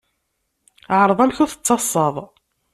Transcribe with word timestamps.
Ԑreḍ 0.99 1.19
amek 1.19 1.37
ur 1.43 1.49
tettaḍsaḍ. 1.51 2.15